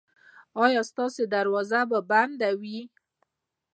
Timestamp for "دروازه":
1.33-1.81